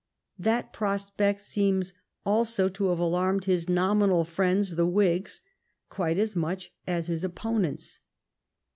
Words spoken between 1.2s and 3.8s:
seems also to have alarmed his